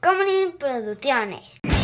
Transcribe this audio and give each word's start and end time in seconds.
Tacomunin 0.00 0.58
Producciones. 0.58 1.75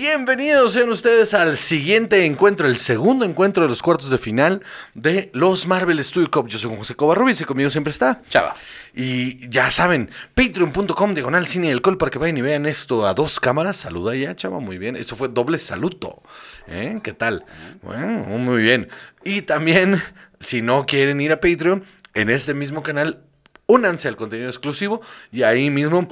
Bienvenidos 0.00 0.72
sean 0.72 0.88
ustedes 0.88 1.34
al 1.34 1.58
siguiente 1.58 2.24
encuentro, 2.24 2.66
el 2.66 2.78
segundo 2.78 3.26
encuentro 3.26 3.64
de 3.64 3.68
los 3.68 3.82
cuartos 3.82 4.08
de 4.08 4.16
final 4.16 4.62
de 4.94 5.28
los 5.34 5.66
Marvel 5.66 6.02
Studio 6.02 6.30
Cup. 6.30 6.48
Yo 6.48 6.56
soy 6.56 6.74
José 6.74 6.94
Covarrubias 6.94 7.38
y 7.42 7.44
conmigo 7.44 7.68
siempre 7.68 7.90
está 7.90 8.22
Chava. 8.30 8.56
Y 8.94 9.46
ya 9.50 9.70
saben, 9.70 10.08
patreon.com 10.34 11.12
diagonal 11.12 11.46
cine 11.46 11.66
y 11.66 11.72
alcohol 11.72 11.98
para 11.98 12.10
que 12.10 12.18
vayan 12.18 12.38
y 12.38 12.40
vean 12.40 12.64
esto 12.64 13.06
a 13.06 13.12
dos 13.12 13.38
cámaras. 13.40 13.76
Saluda 13.76 14.16
ya, 14.16 14.34
chava, 14.34 14.58
muy 14.58 14.78
bien. 14.78 14.96
Eso 14.96 15.16
fue 15.16 15.28
doble 15.28 15.58
saludo. 15.58 16.22
¿Eh? 16.66 16.98
¿Qué 17.02 17.12
tal? 17.12 17.44
Bueno, 17.82 18.24
muy 18.38 18.62
bien. 18.62 18.88
Y 19.22 19.42
también, 19.42 20.02
si 20.40 20.62
no 20.62 20.86
quieren 20.86 21.20
ir 21.20 21.30
a 21.30 21.42
Patreon, 21.42 21.84
en 22.14 22.30
este 22.30 22.54
mismo 22.54 22.82
canal, 22.82 23.24
únanse 23.66 24.08
al 24.08 24.16
contenido 24.16 24.48
exclusivo 24.48 25.02
y 25.30 25.42
ahí 25.42 25.68
mismo, 25.68 26.08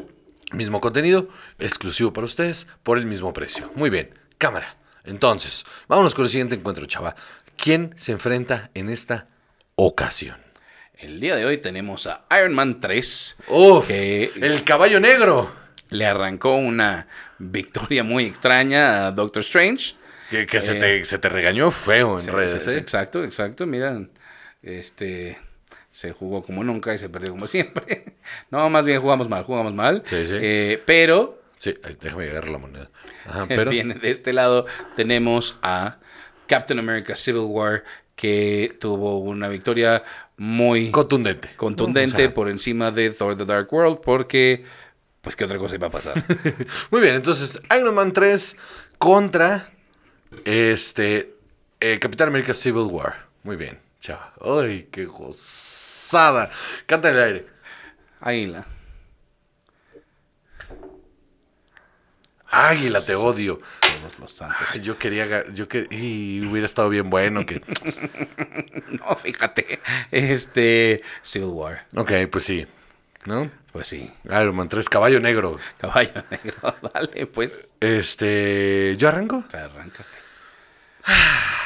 mismo 0.53 0.81
contenido 0.81 1.29
exclusivo 1.59 2.13
para 2.13 2.25
ustedes 2.25 2.67
por 2.83 2.99
el 2.99 3.07
mismo 3.07 3.33
precio. 3.33 3.71
Muy 3.75 3.91
bien, 3.91 4.11
cámara. 4.39 4.77
Entonces, 5.05 5.65
vámonos 5.89 6.15
con 6.15 6.25
el 6.25 6.29
siguiente 6.31 6.55
encuentro, 6.55 6.87
chava. 6.87 7.15
¿Quién 7.57 7.95
se 7.97 8.13
enfrenta 8.13 8.71
en 8.75 8.89
esta 8.89 9.29
ocasión? 9.75 10.37
El 10.97 11.21
día 11.21 11.37
de 11.37 11.45
hoy 11.47 11.59
tenemos 11.59 12.07
a 12.07 12.25
Iron 12.39 12.55
Man 12.55 12.81
3, 12.81 13.37
¡Uf! 13.49 13.87
que 13.87 14.33
El 14.41 14.65
caballo 14.65 14.99
negro. 15.01 15.53
le 15.91 16.07
arrancó 16.07 16.57
una 16.57 17.07
victoria 17.39 18.03
muy 18.05 18.25
extraña 18.27 19.07
a 19.07 19.13
Doctor 19.13 19.41
Strange. 19.43 19.95
Que, 20.31 20.47
que 20.47 20.61
se, 20.61 20.77
Eh, 20.77 20.81
te, 20.81 21.05
se 21.07 21.19
te 21.19 21.29
regañó 21.31 21.71
feo 21.71 22.19
en 22.19 22.25
Sí, 22.27 22.31
redes, 22.31 22.63
sí, 22.63 22.71
¿eh? 22.71 22.75
Exacto, 22.79 23.25
exacto. 23.25 23.65
Mira, 23.65 24.03
este 24.63 25.39
se 25.99 26.13
jugó 26.13 26.45
como 26.45 26.63
nunca 26.63 26.95
y 26.95 26.99
se 26.99 27.09
perdió 27.09 27.33
como 27.33 27.47
siempre. 27.49 28.05
No, 28.53 28.71
más 28.71 28.85
bien 28.85 29.01
jugamos 29.01 29.29
mal, 29.29 29.43
jugamos 29.43 29.75
mal. 29.75 30.05
Sí, 30.07 30.29
sí. 30.29 30.35
Eh, 30.41 30.81
pero 30.87 31.41
Sí, 31.57 31.75
déjame 32.01 32.31
agarrar 32.31 32.51
la 32.51 32.59
moneda. 32.59 32.91
Ajá, 33.27 33.47
pero... 33.49 33.73
Viene 33.73 33.95
de 33.95 34.11
este 34.11 34.33
lado 34.33 34.67
tenemos 34.95 35.59
a 35.61 35.99
Captain 36.47 36.79
America 36.79 37.17
Civil 37.17 37.47
War 37.49 37.83
que 38.15 38.77
tuvo 38.79 39.19
una 39.19 39.49
victoria 39.49 40.05
muy 40.37 40.93
Contundente. 40.93 41.51
contundente 41.57 42.29
por 42.29 42.49
encima 42.49 42.93
de 42.93 43.11
Thor 43.11 43.37
The 43.37 43.45
Dark 43.45 43.73
World 43.73 43.99
porque 44.01 44.65
pues 45.21 45.35
qué 45.35 45.47
otra 45.47 45.59
cosa 45.59 45.75
iba 45.75 45.89
a 45.89 45.91
pasar. 45.91 46.25
Muy 46.93 47.01
bien, 47.01 47.17
entonces 47.17 47.61
Iron 47.77 47.95
Man 47.97 48.13
3 48.13 48.57
contra 48.99 49.71
este 50.45 51.35
eh, 51.81 51.99
Capitán 51.99 52.29
América 52.29 52.55
Civil 52.55 52.87
War. 52.89 53.27
Muy 53.43 53.57
bien, 53.57 53.79
chava. 54.01 54.33
Ay, 54.41 54.89
qué 54.91 55.05
gozada. 55.05 56.51
Canta 56.87 57.11
el 57.11 57.21
aire. 57.21 57.47
Águila. 58.21 58.67
Águila, 62.51 63.01
te 63.01 63.15
odio. 63.15 63.61
Todos 63.81 64.19
los 64.19 64.33
santos. 64.33 64.67
Ay, 64.73 64.81
yo 64.81 64.99
quería, 64.99 65.47
yo 65.49 65.69
que 65.69 65.87
y 65.91 66.47
hubiera 66.47 66.67
estado 66.67 66.89
bien 66.89 67.11
bueno 67.11 67.45
que. 67.45 67.63
No, 68.89 69.15
fíjate. 69.17 69.81
Este 70.11 71.03
Civil 71.23 71.51
War. 71.51 71.87
Ok, 71.95 72.13
pues 72.33 72.45
sí, 72.45 72.67
¿no? 73.27 73.51
Pues 73.71 73.87
sí. 73.89 74.11
Iron 74.25 74.57
Man 74.57 74.69
3, 74.69 74.89
caballo 74.89 75.21
negro. 75.21 75.59
Caballo 75.77 76.25
negro. 76.31 76.75
Vale, 76.95 77.27
pues. 77.27 77.61
Este, 77.81 78.97
¿yo 78.97 79.09
arranco? 79.09 79.45
Te 79.51 79.59
arrancaste. 79.59 80.17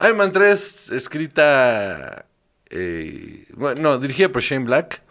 Iron 0.00 0.16
Man 0.16 0.32
3, 0.32 0.90
escrita. 0.90 2.26
eh, 2.70 3.46
bueno, 3.52 3.82
no, 3.82 3.98
dirigida 3.98 4.30
por 4.30 4.42
Shane 4.42 4.64
Black, 4.64 5.02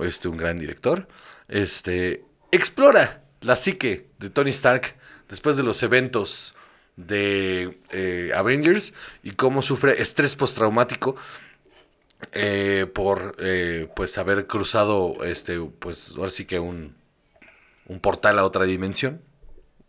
este, 0.00 0.28
un 0.28 0.36
gran 0.36 0.58
director. 0.58 1.06
Este, 1.48 2.24
explora 2.50 3.22
la 3.40 3.56
psique 3.56 4.06
de 4.18 4.30
Tony 4.30 4.50
Stark 4.50 4.94
después 5.28 5.56
de 5.56 5.62
los 5.62 5.82
eventos 5.82 6.54
de 6.96 7.78
eh, 7.90 8.32
Avengers 8.34 8.94
y 9.22 9.32
cómo 9.32 9.62
sufre 9.62 10.00
estrés 10.00 10.36
postraumático 10.36 11.16
eh, 12.32 12.86
por 12.92 13.36
eh, 13.38 13.88
pues 13.94 14.16
haber 14.16 14.46
cruzado 14.46 15.24
este 15.24 15.58
pues 15.60 16.14
ahora 16.16 16.30
sí 16.30 16.44
que 16.44 16.60
un 16.60 16.94
un 17.86 18.00
portal 18.00 18.38
a 18.38 18.44
otra 18.44 18.64
dimensión 18.64 19.20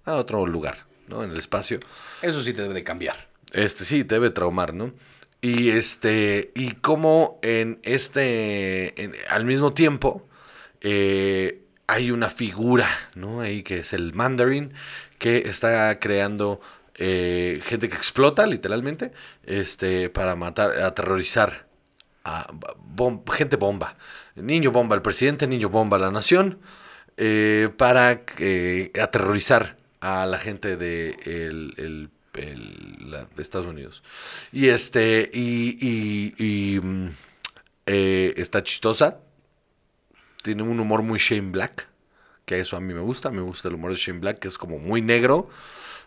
a 0.03 0.15
otro 0.15 0.47
lugar 0.47 0.85
no 1.07 1.23
en 1.23 1.29
el 1.29 1.37
espacio 1.37 1.79
Eso 2.23 2.41
sí 2.41 2.53
te 2.53 2.63
debe 2.63 2.73
de 2.73 2.83
cambiar. 2.83 3.34
Este 3.53 3.85
sí, 3.85 4.03
debe 4.03 4.29
traumar, 4.29 4.73
¿no? 4.73 4.93
Y 5.41 5.69
este, 5.69 6.51
y 6.55 6.71
como 6.71 7.39
en 7.43 7.79
este, 7.83 8.95
al 9.29 9.45
mismo 9.45 9.73
tiempo, 9.73 10.27
eh, 10.81 11.61
hay 11.87 12.11
una 12.11 12.29
figura, 12.29 12.89
¿no? 13.15 13.41
Ahí 13.41 13.61
que 13.63 13.79
es 13.79 13.93
el 13.93 14.13
Mandarin, 14.13 14.73
que 15.19 15.37
está 15.37 15.99
creando 15.99 16.61
eh, 16.95 17.61
gente 17.65 17.89
que 17.89 17.95
explota, 17.95 18.45
literalmente, 18.47 19.11
este, 19.43 20.09
para 20.09 20.35
matar, 20.35 20.81
aterrorizar 20.81 21.67
a 22.23 22.47
gente 23.33 23.55
bomba. 23.57 23.97
Niño 24.35 24.71
bomba, 24.71 24.95
el 24.95 25.01
presidente, 25.03 25.47
niño 25.47 25.69
bomba, 25.69 25.97
la 25.99 26.11
nación, 26.11 26.59
eh, 27.17 27.69
para 27.77 28.23
eh, 28.39 28.91
aterrorizar 29.01 29.77
a 30.01 30.25
la 30.25 30.39
gente 30.39 30.75
de 30.77 31.17
el- 31.25 32.09
el- 32.37 33.09
la- 33.11 33.25
de 33.35 33.41
Estados 33.41 33.67
Unidos. 33.67 34.03
Y 34.51 34.67
este, 34.69 35.29
y, 35.33 35.77
y- 35.79 36.33
y, 36.75 36.79
mm, 36.79 37.09
eh, 37.87 38.33
está 38.37 38.63
chistosa. 38.63 39.19
Tiene 40.43 40.63
un 40.63 40.79
humor 40.79 41.01
muy 41.01 41.19
Shane 41.19 41.51
Black, 41.51 41.87
que 42.45 42.59
eso 42.59 42.77
a 42.77 42.79
mí 42.79 42.93
me 42.93 43.01
gusta. 43.01 43.31
Me 43.31 43.41
gusta 43.41 43.67
el 43.69 43.75
humor 43.75 43.91
de 43.91 43.97
Shane 43.97 44.19
Black, 44.19 44.39
que 44.39 44.47
es 44.47 44.57
como 44.57 44.77
muy 44.77 45.01
negro, 45.01 45.49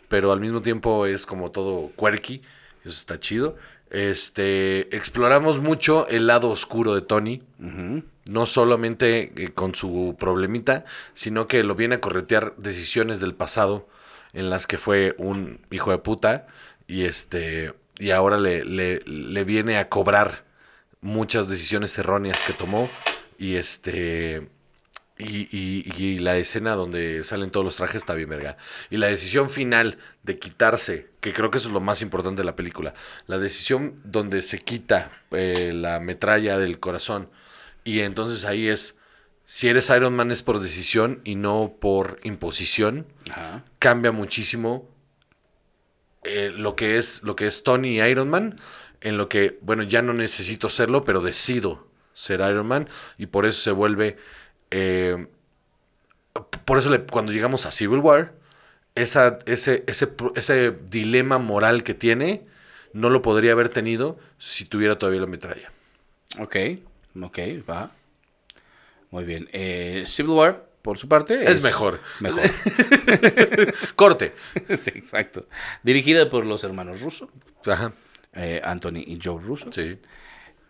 pero 0.08 0.32
al 0.32 0.40
mismo 0.40 0.62
tiempo 0.62 1.06
es 1.06 1.26
como 1.26 1.50
todo 1.50 1.90
quirky. 1.98 2.40
Eso 2.80 2.90
está 2.90 3.18
chido. 3.18 3.56
Este, 3.90 4.94
exploramos 4.94 5.60
mucho 5.60 6.06
el 6.08 6.26
lado 6.26 6.50
oscuro 6.50 6.94
de 6.94 7.00
Tony. 7.02 7.42
No 7.58 8.44
solamente 8.46 9.32
eh, 9.36 9.52
con 9.54 9.74
su 9.74 10.14
problemita, 10.18 10.84
sino 11.14 11.48
que 11.48 11.64
lo 11.64 11.74
viene 11.74 11.96
a 11.96 12.00
corretear 12.00 12.54
decisiones 12.58 13.18
del 13.20 13.34
pasado 13.34 13.88
en 14.32 14.50
las 14.50 14.66
que 14.66 14.78
fue 14.78 15.14
un 15.18 15.60
hijo 15.70 15.90
de 15.90 15.98
puta 15.98 16.46
y 16.86 17.04
este 17.04 17.74
y 17.98 18.10
ahora 18.10 18.38
le, 18.38 18.64
le, 18.64 19.00
le 19.06 19.44
viene 19.44 19.78
a 19.78 19.88
cobrar 19.88 20.44
muchas 21.00 21.48
decisiones 21.48 21.96
erróneas 21.98 22.38
que 22.46 22.52
tomó 22.52 22.88
y 23.38 23.56
este 23.56 24.48
y, 25.20 25.48
y- 25.96 26.18
la 26.20 26.36
escena 26.36 26.74
donde 26.74 27.24
salen 27.24 27.50
todos 27.50 27.64
los 27.66 27.76
trajes 27.76 27.96
está 27.96 28.14
bien 28.14 28.28
verga. 28.28 28.56
Y 28.88 28.98
la 28.98 29.08
decisión 29.08 29.50
final 29.50 29.98
de 30.22 30.38
quitarse, 30.38 31.08
que 31.20 31.32
creo 31.32 31.50
que 31.50 31.58
eso 31.58 31.68
es 31.68 31.74
lo 31.74 31.80
más 31.80 32.02
importante 32.02 32.42
de 32.42 32.46
la 32.46 32.54
película, 32.54 32.94
la 33.26 33.38
decisión 33.38 34.00
donde 34.04 34.42
se 34.42 34.60
quita 34.60 35.10
eh, 35.32 35.72
la 35.74 35.98
metralla 36.00 36.58
del 36.58 36.78
corazón 36.78 37.30
y 37.84 38.00
entonces 38.00 38.44
ahí 38.44 38.68
es, 38.68 38.96
si 39.50 39.68
eres 39.70 39.88
Iron 39.88 40.14
Man 40.14 40.30
es 40.30 40.42
por 40.42 40.60
decisión 40.60 41.22
y 41.24 41.34
no 41.34 41.72
por 41.80 42.20
imposición, 42.22 43.06
Ajá. 43.30 43.64
cambia 43.78 44.12
muchísimo 44.12 44.86
eh, 46.24 46.52
lo 46.54 46.76
que 46.76 46.98
es 46.98 47.22
lo 47.22 47.34
que 47.34 47.46
es 47.46 47.62
Tony 47.62 47.96
y 47.98 48.02
Iron 48.02 48.28
Man 48.28 48.60
en 49.00 49.16
lo 49.16 49.28
que 49.30 49.58
bueno 49.62 49.84
ya 49.84 50.02
no 50.02 50.12
necesito 50.12 50.68
serlo 50.68 51.04
pero 51.04 51.22
decido 51.22 51.86
ser 52.12 52.40
Iron 52.40 52.66
Man 52.66 52.88
y 53.16 53.26
por 53.26 53.46
eso 53.46 53.60
se 53.62 53.70
vuelve 53.70 54.16
eh, 54.70 55.26
por 56.64 56.78
eso 56.78 56.90
le- 56.90 57.02
cuando 57.04 57.32
llegamos 57.32 57.66
a 57.66 57.70
Civil 57.70 58.00
War 58.00 58.34
esa, 58.94 59.38
ese, 59.46 59.84
ese, 59.86 60.12
ese 60.34 60.72
dilema 60.90 61.38
moral 61.38 61.84
que 61.84 61.94
tiene 61.94 62.46
no 62.92 63.10
lo 63.10 63.22
podría 63.22 63.52
haber 63.52 63.68
tenido 63.68 64.18
si 64.38 64.64
tuviera 64.64 64.98
todavía 64.98 65.20
la 65.22 65.26
metralla 65.26 65.70
Ok, 66.38 66.56
ok, 67.22 67.38
va. 67.68 67.90
Muy 69.10 69.24
bien. 69.24 69.48
Eh, 69.52 70.04
Civil 70.06 70.32
War, 70.32 70.68
por 70.82 70.98
su 70.98 71.08
parte, 71.08 71.50
Es 71.50 71.62
mejor. 71.62 72.00
Mejor. 72.20 72.42
corte 73.96 74.34
sí, 74.82 74.90
exacto. 74.94 75.46
Dirigida 75.82 76.28
por 76.30 76.46
los 76.46 76.64
hermanos 76.64 77.00
Russo, 77.00 77.30
ajá 77.66 77.92
eh, 78.38 78.60
Anthony 78.64 79.02
y 79.06 79.18
Joe 79.22 79.42
Russo. 79.42 79.72
sí 79.72 79.98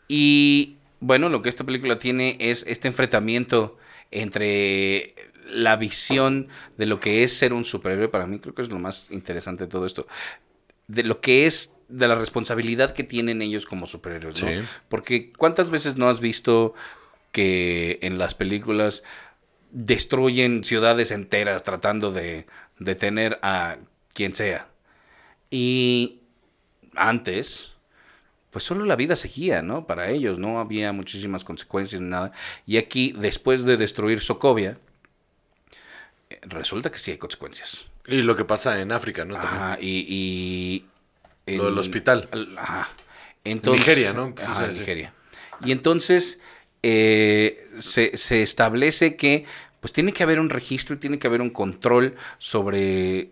Y 0.09 0.77
bueno, 1.01 1.29
lo 1.29 1.43
que 1.43 1.49
esta 1.49 1.65
película 1.65 1.99
tiene 1.99 2.37
es 2.41 2.65
este 2.67 2.89
enfrentamiento 2.89 3.77
entre 4.11 5.15
la 5.51 5.77
visión 5.77 6.49
de 6.77 6.87
lo 6.87 7.01
que 7.01 7.23
es 7.23 7.37
ser 7.37 7.53
un 7.53 7.65
superhéroe, 7.65 8.09
para 8.09 8.27
mí 8.27 8.39
creo 8.39 8.55
que 8.55 8.63
es 8.63 8.71
lo 8.71 8.79
más 8.79 9.11
interesante 9.11 9.65
de 9.65 9.71
todo 9.71 9.87
esto, 9.87 10.07
de 10.87 11.05
lo 11.05 11.21
que 11.21 11.47
es 11.47 11.75
de 11.89 12.07
la 12.07 12.17
responsabilidad 12.17 12.93
que 12.93 13.05
tienen 13.05 13.41
ellos 13.41 13.65
como 13.65 13.87
superhéroes, 13.87 14.43
¿no? 14.43 14.49
Sí. 14.49 14.67
Porque 14.89 15.33
¿cuántas 15.33 15.71
veces 15.71 15.97
no 15.97 16.09
has 16.09 16.21
visto 16.21 16.75
que 17.33 17.99
en 18.03 18.19
las 18.19 18.35
películas 18.35 19.03
destruyen 19.71 20.65
ciudades 20.65 21.11
enteras 21.11 21.63
tratando 21.63 22.11
de 22.13 22.47
detener 22.79 23.39
a 23.43 23.77
quien 24.15 24.35
sea? 24.35 24.69
Y 25.51 26.21
antes, 26.95 27.73
pues 28.51 28.65
solo 28.65 28.85
la 28.85 28.97
vida 28.97 29.17
seguía, 29.17 29.63
¿no? 29.63 29.87
Para 29.87 30.11
ellos, 30.11 30.39
no 30.39 30.59
había 30.59 30.93
muchísimas 30.93 31.45
consecuencias 31.45 32.01
ni 32.01 32.09
nada. 32.09 32.33
Y 32.67 32.77
aquí, 32.77 33.15
después 33.17 33.65
de 33.65 33.77
destruir 33.77 34.21
Sokovia, 34.21 34.79
resulta 36.43 36.91
que 36.91 36.99
sí 36.99 37.11
hay 37.13 37.19
consecuencias. 37.19 37.87
Y 38.07 38.23
lo 38.23 38.37
que 38.37 38.45
pasa 38.45 38.81
en 38.81 38.93
África, 38.93 39.25
¿no? 39.25 39.37
Ajá, 39.37 39.79
y... 39.81 40.85
y 41.47 41.57
Lo 41.57 41.67
del 41.67 41.79
hospital. 41.79 42.29
al- 42.33 42.59
Ajá. 42.59 42.89
Entonces, 43.45 43.81
Nigeria, 43.87 44.13
¿no? 44.13 44.29
Sí, 44.37 44.43
Ajá, 44.47 44.67
sí, 44.69 44.73
sí. 44.75 44.79
Nigeria. 44.81 45.13
Y 45.65 45.73
entonces 45.73 46.41
eh, 46.83 47.69
se, 47.79 48.17
se 48.17 48.43
establece 48.43 49.17
que 49.17 49.45
pues 49.81 49.93
tiene 49.93 50.13
que 50.13 50.23
haber 50.23 50.41
un 50.41 50.51
registro 50.51 50.97
y 50.97 50.99
tiene 50.99 51.19
que 51.19 51.27
haber 51.27 51.41
un 51.41 51.51
control 51.51 52.17
sobre 52.39 53.31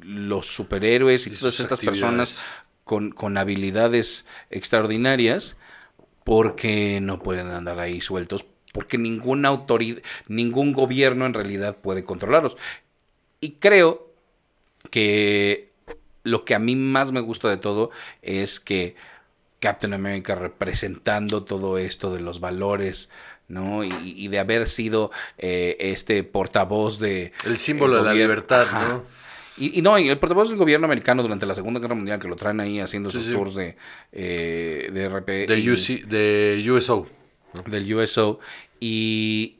los 0.00 0.46
superhéroes 0.46 1.26
y, 1.26 1.30
Y 1.30 1.36
todas 1.36 1.60
estas 1.60 1.80
personas 1.80 2.42
con, 2.84 3.10
con 3.10 3.36
habilidades 3.36 4.26
extraordinarias 4.50 5.56
porque 6.24 7.00
no 7.02 7.22
pueden 7.22 7.48
andar 7.48 7.78
ahí 7.78 8.00
sueltos 8.00 8.46
porque 8.72 8.96
ninguna 8.96 9.48
autoridad, 9.48 10.02
ningún 10.28 10.72
gobierno 10.72 11.26
en 11.26 11.34
realidad 11.34 11.76
puede 11.76 12.04
controlarlos. 12.04 12.56
Y 13.40 13.52
creo 13.52 14.10
que 14.90 15.72
lo 16.24 16.44
que 16.44 16.54
a 16.54 16.58
mí 16.58 16.74
más 16.74 17.12
me 17.12 17.20
gusta 17.20 17.50
de 17.50 17.58
todo 17.58 17.90
es 18.22 18.60
que 18.60 18.96
Captain 19.62 19.94
America 19.94 20.34
representando 20.34 21.44
todo 21.44 21.78
esto 21.78 22.12
de 22.12 22.20
los 22.20 22.40
valores, 22.40 23.08
¿no? 23.48 23.84
Y, 23.84 23.92
y 24.04 24.28
de 24.28 24.38
haber 24.40 24.66
sido 24.68 25.10
eh, 25.38 25.76
este 25.78 26.24
portavoz 26.24 26.98
de... 26.98 27.32
El 27.44 27.56
símbolo 27.56 27.96
de 27.96 28.02
la 28.02 28.12
libertad, 28.12 28.62
Ajá. 28.62 28.88
¿no? 28.88 29.04
Y, 29.56 29.78
y 29.78 29.82
no, 29.82 29.98
y 29.98 30.08
el 30.08 30.18
portavoz 30.18 30.48
del 30.48 30.58
gobierno 30.58 30.86
americano 30.86 31.22
durante 31.22 31.46
la 31.46 31.54
Segunda 31.54 31.78
Guerra 31.78 31.94
Mundial, 31.94 32.18
que 32.18 32.26
lo 32.26 32.36
traen 32.36 32.58
ahí 32.60 32.80
haciendo 32.80 33.10
Sí, 33.10 33.18
sus 33.18 33.26
sí. 33.26 33.32
tours 33.32 33.54
de, 33.54 33.76
eh, 34.10 34.90
de 34.92 35.08
RP. 35.08 35.46
De, 35.46 35.58
y- 35.60 35.70
UC, 35.70 36.06
de 36.06 36.66
USO. 36.70 37.06
del 37.66 37.94
USO 37.94 38.40
y 38.80 39.58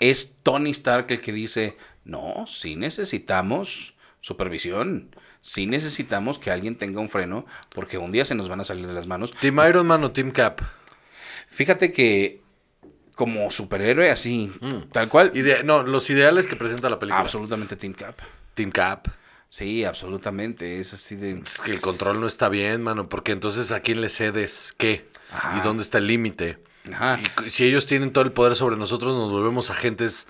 es 0.00 0.34
Tony 0.42 0.70
Stark 0.72 1.06
el 1.10 1.20
que 1.20 1.32
dice, 1.32 1.76
no, 2.04 2.44
sí 2.46 2.76
necesitamos 2.76 3.94
supervisión, 4.20 5.14
sí 5.46 5.66
necesitamos 5.66 6.38
que 6.38 6.50
alguien 6.50 6.76
tenga 6.76 7.00
un 7.00 7.10
freno 7.10 7.44
porque 7.74 7.98
un 7.98 8.10
día 8.12 8.24
se 8.24 8.34
nos 8.34 8.48
van 8.48 8.60
a 8.60 8.64
salir 8.64 8.86
de 8.86 8.94
las 8.94 9.06
manos. 9.06 9.30
¿Team 9.40 9.60
Iron 9.68 9.86
Man 9.86 10.02
o 10.04 10.10
Team 10.10 10.30
Cap? 10.30 10.60
Fíjate 11.48 11.92
que 11.92 12.42
como 13.14 13.50
superhéroe 13.50 14.10
así, 14.10 14.50
Mm. 14.60 14.90
tal 14.90 15.08
cual, 15.08 15.30
Ide- 15.34 15.62
no, 15.62 15.82
los 15.84 16.08
ideales 16.10 16.46
que 16.48 16.56
presenta 16.56 16.88
la 16.90 16.98
película. 16.98 17.20
absolutamente 17.20 17.76
Team 17.76 17.92
Cap. 17.92 18.18
Team 18.54 18.70
Cap. 18.72 19.06
Sí, 19.48 19.84
absolutamente, 19.84 20.80
es 20.80 20.94
así 20.94 21.14
de... 21.14 21.38
Es 21.38 21.60
que 21.60 21.70
el 21.70 21.80
control 21.80 22.20
no 22.20 22.26
está 22.26 22.48
bien, 22.48 22.82
mano, 22.82 23.08
porque 23.08 23.30
entonces 23.30 23.70
a 23.70 23.80
quién 23.80 24.00
le 24.00 24.08
cedes 24.08 24.74
qué 24.76 25.08
Ajá. 25.30 25.56
y 25.56 25.60
dónde 25.60 25.84
está 25.84 25.98
el 25.98 26.08
límite. 26.08 26.58
Ajá. 26.92 27.20
Y 27.46 27.50
si 27.50 27.64
ellos 27.64 27.86
tienen 27.86 28.12
todo 28.12 28.24
el 28.24 28.32
poder 28.32 28.56
sobre 28.56 28.76
nosotros, 28.76 29.14
nos 29.14 29.30
volvemos 29.30 29.70
agentes 29.70 30.26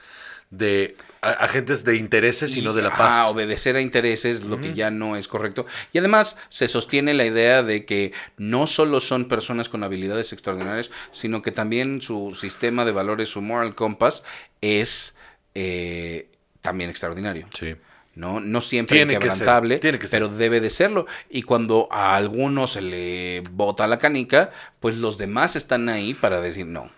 de 0.58 0.96
agentes 1.24 1.84
de 1.84 1.96
intereses 1.96 2.56
y, 2.56 2.62
no 2.62 2.74
de 2.74 2.82
la 2.82 2.94
paz. 2.96 3.28
obedecer 3.30 3.76
a 3.76 3.80
intereses, 3.80 4.44
lo 4.44 4.60
que 4.60 4.74
ya 4.74 4.90
no 4.90 5.16
es 5.16 5.28
correcto. 5.28 5.66
Y 5.92 5.98
además 5.98 6.36
se 6.48 6.68
sostiene 6.68 7.14
la 7.14 7.24
idea 7.24 7.62
de 7.62 7.84
que 7.84 8.12
no 8.36 8.66
solo 8.66 9.00
son 9.00 9.26
personas 9.26 9.68
con 9.68 9.82
habilidades 9.82 10.32
extraordinarias, 10.32 10.90
sino 11.12 11.42
que 11.42 11.50
también 11.50 12.02
su 12.02 12.36
sistema 12.38 12.84
de 12.84 12.92
valores, 12.92 13.30
su 13.30 13.40
moral 13.40 13.74
compass, 13.74 14.22
es 14.60 15.14
eh, 15.54 16.28
también 16.60 16.90
extraordinario. 16.90 17.46
Sí. 17.58 17.74
¿no? 18.14 18.40
No 18.40 18.60
siempre 18.60 18.96
Tiene 18.96 19.14
que 19.14 19.20
ser, 19.20 19.26
inquebrantable, 19.26 19.78
tiene 19.78 19.98
que 19.98 20.06
ser. 20.06 20.20
pero 20.20 20.34
debe 20.34 20.60
de 20.60 20.70
serlo. 20.70 21.06
Y 21.28 21.42
cuando 21.42 21.88
a 21.90 22.16
alguno 22.16 22.66
se 22.66 22.80
le 22.80 23.42
bota 23.50 23.86
la 23.86 23.98
canica, 23.98 24.50
pues 24.80 24.96
los 24.98 25.18
demás 25.18 25.56
están 25.56 25.88
ahí 25.88 26.14
para 26.14 26.40
decir 26.40 26.66
no. 26.66 26.90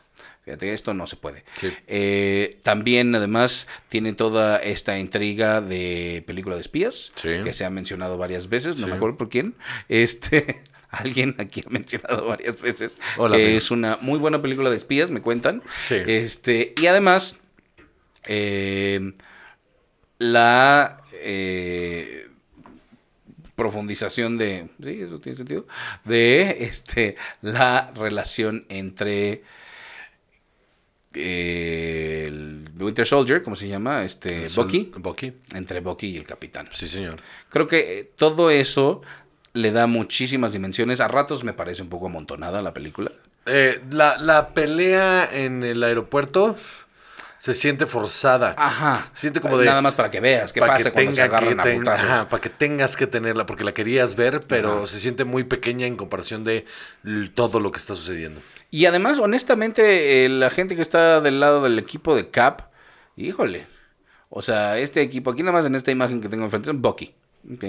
Fíjate, 0.46 0.72
esto 0.72 0.94
no 0.94 1.08
se 1.08 1.16
puede. 1.16 1.42
Sí. 1.60 1.72
Eh, 1.88 2.58
también, 2.62 3.12
además, 3.16 3.66
tiene 3.88 4.12
toda 4.12 4.58
esta 4.58 4.96
intriga 4.96 5.60
de 5.60 6.22
película 6.24 6.54
de 6.54 6.60
espías, 6.60 7.10
Sí. 7.16 7.30
que 7.42 7.52
se 7.52 7.64
ha 7.64 7.70
mencionado 7.70 8.16
varias 8.16 8.48
veces, 8.48 8.76
no 8.76 8.84
Sí. 8.86 8.90
me 8.90 8.96
acuerdo 8.96 9.16
por 9.18 9.28
quién. 9.28 9.56
Este, 9.88 10.62
alguien 10.90 11.34
aquí 11.38 11.64
ha 11.66 11.68
mencionado 11.70 12.26
varias 12.28 12.60
veces 12.60 12.96
Hola, 13.16 13.36
que 13.36 13.42
amigo. 13.42 13.58
es 13.58 13.70
una 13.72 13.98
muy 14.00 14.20
buena 14.20 14.40
película 14.40 14.70
de 14.70 14.76
espías, 14.76 15.10
me 15.10 15.20
cuentan. 15.20 15.62
Este, 15.90 16.74
y 16.80 16.86
además, 16.86 17.38
eh, 18.26 19.14
la 20.18 21.02
eh, 21.12 22.28
profundización 23.56 24.38
de, 24.38 24.68
sí, 24.80 25.00
eso 25.02 25.18
tiene 25.18 25.36
sentido, 25.38 25.66
de 26.04 26.58
este, 26.60 27.16
la 27.42 27.90
relación 27.96 28.64
entre 28.68 29.42
eh, 31.16 32.24
el 32.26 32.68
Winter 32.78 33.06
Soldier, 33.06 33.42
¿cómo 33.42 33.56
se 33.56 33.68
llama? 33.68 34.04
Este, 34.04 34.48
Sol- 34.48 34.64
Bucky, 34.66 34.92
Bucky. 34.96 35.32
entre 35.54 35.80
Bucky 35.80 36.08
y 36.08 36.16
el 36.18 36.24
capitán. 36.24 36.68
Sí, 36.72 36.86
señor. 36.88 37.20
Creo 37.48 37.66
que 37.66 37.98
eh, 38.00 38.10
todo 38.16 38.50
eso 38.50 39.02
le 39.54 39.72
da 39.72 39.86
muchísimas 39.86 40.52
dimensiones. 40.52 41.00
A 41.00 41.08
ratos 41.08 41.42
me 41.44 41.52
parece 41.52 41.82
un 41.82 41.88
poco 41.88 42.06
amontonada 42.06 42.60
la 42.62 42.74
película. 42.74 43.10
Eh, 43.46 43.80
la, 43.90 44.16
la 44.18 44.48
pelea 44.54 45.28
en 45.32 45.62
el 45.64 45.82
aeropuerto 45.82 46.56
se 47.38 47.54
siente 47.54 47.86
forzada. 47.86 48.54
Ajá. 48.58 49.10
Siente 49.14 49.40
como 49.40 49.56
de- 49.58 49.66
Nada 49.66 49.80
más 49.82 49.94
para 49.94 50.10
que 50.10 50.20
veas 50.20 50.52
qué 50.52 50.60
pasa 50.60 50.90
cuando 50.90 51.12
se 51.12 51.22
agarran 51.22 51.60
a 51.60 51.62
ten- 51.62 51.78
putazos. 51.78 52.04
ajá, 52.06 52.28
para 52.28 52.40
que 52.40 52.50
tengas 52.50 52.96
que 52.96 53.06
tenerla, 53.06 53.46
porque 53.46 53.62
la 53.62 53.72
querías 53.72 54.16
ver, 54.16 54.40
pero 54.48 54.78
Ajá. 54.78 54.86
se 54.86 54.98
siente 55.00 55.24
muy 55.24 55.44
pequeña 55.44 55.86
en 55.86 55.96
comparación 55.96 56.44
de 56.44 56.64
todo 57.34 57.60
lo 57.60 57.70
que 57.72 57.78
está 57.78 57.94
sucediendo. 57.94 58.40
Y 58.70 58.86
además, 58.86 59.18
honestamente, 59.18 60.24
eh, 60.24 60.28
la 60.28 60.50
gente 60.50 60.76
que 60.76 60.82
está 60.82 61.20
del 61.20 61.40
lado 61.40 61.62
del 61.62 61.78
equipo 61.78 62.14
de 62.16 62.28
Cap, 62.30 62.62
híjole. 63.16 63.66
O 64.28 64.42
sea, 64.42 64.78
este 64.78 65.00
equipo, 65.02 65.30
aquí 65.30 65.42
nada 65.42 65.52
más 65.58 65.66
en 65.66 65.74
esta 65.74 65.90
imagen 65.92 66.20
que 66.20 66.28
tengo 66.28 66.44
enfrente, 66.44 66.70
es 66.70 66.76
Bucky. 66.78 67.14
Ok. 67.54 67.64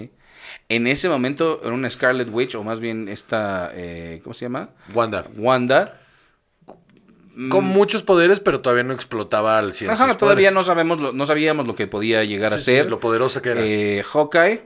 En 0.70 0.88
ese 0.88 1.08
momento 1.08 1.62
era 1.64 1.74
una 1.74 1.90
Scarlet 1.90 2.30
Witch, 2.32 2.56
o 2.56 2.64
más 2.64 2.80
bien 2.80 3.08
esta, 3.10 3.72
eh, 3.74 4.20
¿cómo 4.24 4.34
se 4.34 4.46
llama? 4.46 4.70
Wanda. 4.94 5.28
Wanda. 5.38 6.02
Con 7.50 7.66
muchos 7.66 8.02
poderes, 8.02 8.40
pero 8.40 8.62
todavía 8.62 8.84
no 8.84 8.94
explotaba 8.94 9.60
al 9.60 9.74
100. 9.76 9.92
Mm. 9.92 9.94
Ajá, 9.94 10.18
todavía 10.18 10.50
poderes. 10.50 10.54
no 10.54 10.64
sabemos, 10.64 11.00
lo- 11.00 11.14
no 11.14 11.26
sabíamos 11.28 11.68
lo 11.68 11.76
que 11.76 11.86
podía 11.86 12.24
llegar 12.24 12.52
a 12.54 12.58
sí, 12.58 12.66
ser. 12.66 12.90
lo 12.90 13.00
poderosa 13.00 13.44
que 13.44 13.50
era. 13.50 13.62
Eh, 13.64 14.04
Hawkeye, 14.12 14.64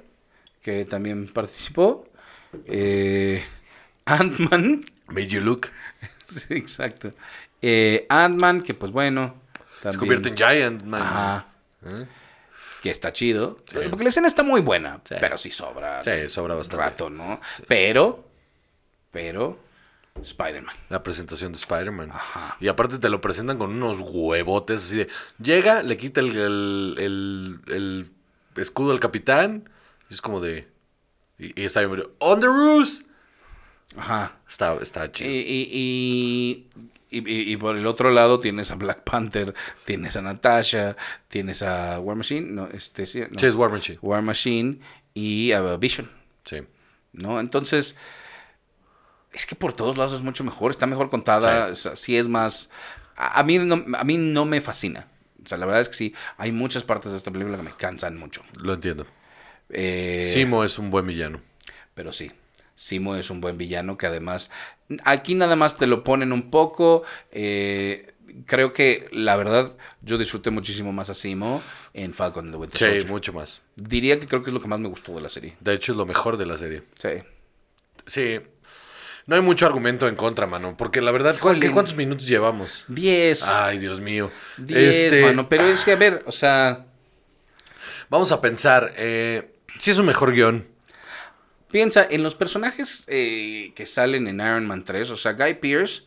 que 0.62 0.86
también 0.86 1.28
participó. 1.28 2.08
Eh, 2.66 3.44
Ant-Man. 4.06 4.86
Made 5.08 5.28
you 5.28 5.42
look. 5.42 5.68
Sí, 6.48 6.54
exacto. 6.56 7.12
Eh, 7.62 8.06
Ant-Man, 8.10 8.62
que 8.64 8.74
pues 8.74 8.92
bueno. 8.92 9.36
Se 9.84 9.98
convierte 9.98 10.30
en 10.30 10.36
Giant 10.36 10.84
Man. 10.84 11.02
Ajá. 11.02 11.48
¿Eh? 11.86 12.06
Que 12.84 12.90
está 12.90 13.14
chido. 13.14 13.58
Sí. 13.72 13.80
Porque 13.90 14.04
la 14.04 14.10
escena 14.10 14.28
está 14.28 14.44
muy 14.44 14.62
buena. 14.62 15.02
Sí. 15.04 15.16
Pero 15.20 15.38
sí 15.38 15.52
sobra. 15.52 16.04
Sí, 16.04 16.30
sobra 16.30 16.54
un 16.56 16.60
bastante. 16.60 16.84
rato, 16.86 17.10
¿no? 17.10 17.40
Pero. 17.68 18.28
Pero. 19.12 19.60
Spider-Man. 20.22 20.76
La 20.90 21.02
presentación 21.04 21.52
de 21.54 21.58
Spider-Man. 21.58 22.12
Ajá. 22.12 22.58
Y 22.60 22.68
aparte 22.68 22.98
te 23.00 23.10
lo 23.10 23.22
presentan 23.22 23.58
con 23.58 23.72
unos 23.72 23.98
huevotes 24.02 24.84
así 24.84 24.98
de... 24.98 25.08
Llega, 25.42 25.84
le 25.84 25.96
quita 25.98 26.20
el, 26.20 26.36
el, 26.38 26.96
el- 27.00 27.60
el 27.74 28.12
escudo 28.62 28.92
al 28.92 29.00
capitán. 29.00 29.70
Y 30.10 30.14
es 30.14 30.22
como 30.22 30.42
de... 30.42 30.68
Y, 31.40 31.60
y 31.62 31.66
está 31.66 31.80
bien, 31.86 32.08
¡On 32.20 32.40
the 32.40 32.46
roost! 32.48 33.08
Ajá. 33.98 34.34
Está, 34.52 34.78
está 34.82 35.10
chido. 35.12 35.30
y, 35.32 35.34
y, 35.34 36.68
y- 37.10 37.18
y- 37.20 37.52
y 37.54 37.58
por 37.58 37.76
el 37.78 37.88
otro 37.88 38.12
lado 38.12 38.40
tienes 38.40 38.70
a 38.72 38.76
Black 38.76 39.04
Panther, 39.04 39.54
tienes 39.86 40.16
a 40.18 40.22
Natasha, 40.22 40.96
tienes 41.30 41.64
a 41.64 42.00
War 42.00 42.16
Machine, 42.18 42.52
no, 42.52 42.68
este 42.68 43.06
sí, 43.06 43.22
no. 43.22 43.40
Sí, 43.40 43.46
es 43.48 43.56
War 43.56 43.72
Machine. 43.72 43.98
War 44.02 44.22
Machine 44.22 44.80
y 45.14 45.52
a 45.54 45.62
Vision, 45.78 46.12
Sí. 46.46 46.58
¿no? 47.14 47.40
Entonces, 47.40 47.96
es 49.34 49.46
que 49.46 49.56
por 49.56 49.74
todos 49.74 49.98
lados 49.98 50.14
es 50.14 50.22
mucho 50.22 50.44
mejor, 50.44 50.72
está 50.72 50.86
mejor 50.86 51.10
contada, 51.10 51.68
Sí. 51.68 51.72
o 51.72 51.76
sea, 51.76 51.96
sí 51.96 52.18
es 52.18 52.28
más... 52.28 52.70
A, 53.16 53.40
a 53.40 53.44
mí 53.44 53.58
no, 53.58 53.84
a 53.98 54.04
mí 54.04 54.18
no 54.18 54.46
me 54.46 54.62
fascina. 54.62 55.08
O 55.44 55.48
sea, 55.48 55.58
la 55.58 55.66
verdad 55.66 55.82
es 55.82 55.90
que 55.90 55.96
sí, 55.96 56.14
hay 56.38 56.52
muchas 56.52 56.84
partes 56.84 57.12
de 57.12 57.18
esta 57.18 57.32
película 57.32 57.58
que 57.58 57.64
me 57.64 57.76
cansan 57.76 58.18
mucho. 58.18 58.44
Lo 58.56 58.74
entiendo. 58.74 59.06
Eh, 59.70 60.30
Simo 60.32 60.64
es 60.64 60.78
un 60.78 60.92
buen 60.92 61.08
villano. 61.08 61.42
pero 61.94 62.12
sí, 62.14 62.32
Simo 62.76 63.16
es 63.16 63.30
un 63.30 63.42
buen 63.42 63.58
villano 63.58 63.98
que 63.98 64.08
además, 64.08 64.50
aquí 65.04 65.36
nada 65.36 65.56
más 65.56 65.78
te 65.78 65.88
lo 65.88 66.04
ponen 66.04 66.32
un 66.32 66.50
poco, 66.50 67.04
eh, 67.32 68.14
creo 68.46 68.74
que 68.74 69.08
la 69.12 69.36
verdad 69.36 69.76
yo 70.02 70.18
disfruté 70.18 70.50
muchísimo 70.50 70.92
más 70.94 71.10
a 71.10 71.14
Simo 71.14 71.62
en 71.94 72.14
Falcon 72.14 72.46
and 72.46 72.54
the 72.54 72.58
Winter 72.58 72.78
Sí, 72.80 72.86
Soldier. 72.86 73.08
mucho 73.08 73.34
más. 73.34 73.62
Diría 73.76 74.20
que 74.20 74.28
creo 74.28 74.42
que 74.44 74.50
es 74.50 74.54
lo 74.54 74.62
que 74.62 74.68
más 74.68 74.80
me 74.80 74.88
gustó 74.90 75.14
de 75.14 75.22
la 75.22 75.30
serie. 75.30 75.56
De 75.60 75.74
hecho, 75.74 75.92
es 75.92 75.98
lo 75.98 76.06
mejor 76.06 76.38
de 76.38 76.46
la 76.46 76.58
serie. 76.58 76.84
Sí. 76.96 77.10
Sí. 78.06 78.40
No 79.28 79.36
hay 79.36 79.42
mucho 79.42 79.66
argumento 79.68 80.08
en 80.08 80.16
contra, 80.16 80.48
mano. 80.48 80.76
Porque 80.76 81.00
la 81.02 81.12
verdad, 81.12 81.36
¿cu- 81.36 81.50
Jolín. 81.50 81.62
¿qué- 81.62 81.72
¿cuántos 81.72 81.96
minutos 81.96 82.28
llevamos? 82.28 82.86
10. 82.88 83.44
Ay, 83.44 83.78
Dios 83.78 84.02
mío. 84.02 84.32
10, 84.58 84.96
Este, 85.06 85.22
mano. 85.22 85.48
Pero 85.48 85.66
es 85.68 85.86
que, 85.86 85.92
a 85.92 85.96
ver, 85.98 86.24
o 86.26 86.32
sea, 86.32 86.86
Vamos 88.10 88.32
a 88.32 88.42
pensar. 88.42 88.94
Eh, 88.98 89.54
si 89.80 89.92
es 89.92 89.98
un 89.98 90.06
mejor 90.06 90.34
guion. 90.34 90.68
Piensa 91.72 92.06
en 92.10 92.24
los 92.24 92.36
personajes 92.36 93.04
eh, 93.08 93.72
que 93.76 93.86
salen 93.86 94.28
en 94.28 94.36
Iron 94.40 94.68
Man 94.68 94.84
3. 94.84 95.10
O 95.12 95.18
sea, 95.18 95.34
Guy 95.34 95.56
Pearce, 95.56 96.04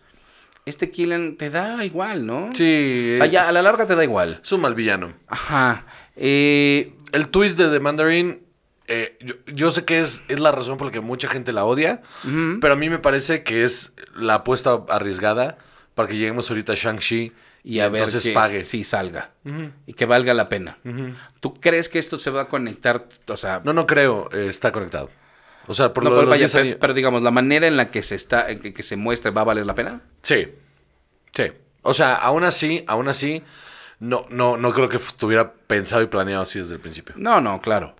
este 0.66 0.90
Killen 0.90 1.37
te 1.37 1.50
da 1.50 1.85
igual, 1.85 2.26
¿no? 2.26 2.50
Sí. 2.54 3.12
O 3.14 3.16
sea, 3.18 3.26
ya 3.26 3.49
a 3.49 3.52
la 3.52 3.62
larga 3.62 3.87
te 3.87 3.94
da 3.97 4.04
igual. 4.04 4.40
Es 4.42 4.52
un 4.52 4.61
mal 4.61 4.75
villano. 4.75 5.14
Ajá. 5.26 5.87
Eh, 6.16 6.92
El 7.12 7.28
twist 7.28 7.59
de 7.59 7.68
The 7.68 7.80
Mandarin, 7.80 8.42
eh, 8.87 9.16
yo, 9.21 9.35
yo 9.47 9.71
sé 9.71 9.85
que 9.85 10.00
es, 10.00 10.23
es 10.28 10.40
la 10.40 10.52
razón 10.52 10.76
por 10.78 10.87
la 10.88 10.92
que 10.92 11.00
mucha 11.00 11.28
gente 11.28 11.52
la 11.52 11.64
odia, 11.64 12.02
pero 12.61 12.75
a 12.75 12.76
mí 12.76 12.90
me 12.90 12.99
parece 12.99 13.42
que 13.42 13.64
es 13.64 13.94
la 14.14 14.35
apuesta 14.35 14.85
arriesgada 14.88 15.59
para 15.94 16.09
que 16.09 16.16
lleguemos 16.16 16.50
ahorita 16.50 16.73
a 16.73 16.76
Shang-Chi 16.76 17.33
y 17.62 17.78
a 17.80 17.88
ver 17.88 18.11
sí 18.11 18.85
salga. 18.85 19.30
Y 19.87 19.94
que 19.94 20.04
valga 20.06 20.35
la 20.35 20.49
pena. 20.49 20.76
¿Tú 21.40 21.54
crees 21.54 21.88
que 21.88 21.99
esto 21.99 22.18
se 22.18 22.30
va 22.30 22.42
a 22.42 22.49
conectar? 22.49 23.06
O 23.28 23.37
sea, 23.37 23.62
No, 23.64 23.73
no 23.73 23.87
creo, 23.87 24.28
eh, 24.33 24.49
está 24.50 24.71
conectado. 24.71 25.11
O 25.66 25.75
sea, 25.75 25.92
por 25.92 26.04
no, 26.04 26.11
lo 26.11 26.16
de 26.16 26.21
pero, 26.21 26.26
los 26.26 26.30
vaya, 26.30 26.40
10 26.47 26.52
pe- 26.52 26.59
años- 26.61 26.76
pero 26.80 26.94
digamos, 26.94 27.23
la 27.23 27.30
manera 27.30 27.66
en 27.66 27.76
la 27.76 27.90
que 27.90 28.02
se 28.02 28.14
está, 28.14 28.47
que, 28.59 28.73
que 28.75 28.83
se 28.83 28.97
muestre 28.97 29.30
va 29.30 29.40
a 29.42 29.44
valer 29.44 29.64
la 29.66 29.75
pena. 29.75 30.02
Sí, 30.23 30.49
sí. 31.35 31.44
O 31.83 31.94
sea, 31.94 32.14
aún 32.14 32.44
así, 32.44 32.85
aún 32.87 33.09
así, 33.09 33.42
no, 34.00 34.26
no, 34.30 34.56
no 34.56 34.73
creo 34.73 34.88
que 34.88 34.97
estuviera 34.99 35.52
pensado 35.52 36.02
y 36.02 36.06
planeado 36.06 36.42
así 36.42 36.59
desde 36.59 36.75
el 36.75 36.80
principio. 36.80 37.14
No, 37.18 37.40
no, 37.40 37.61
claro. 37.61 37.97